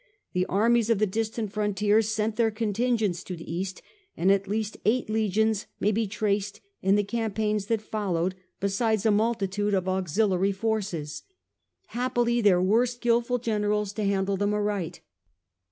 [0.33, 3.83] The armies of the distant frontiers sent their contingents to the East,
[4.17, 9.11] and at least eight legions may be traced in the campaigns that followed, besides a
[9.11, 11.21] multitude of auxiliary forces.
[11.21, 11.99] 90 The Age of the Antonines, A.D.
[11.99, 15.01] Happily there were also skilful generals to handle them aright.